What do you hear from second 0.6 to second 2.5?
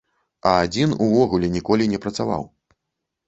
адзін увогуле ніколі не працаваў!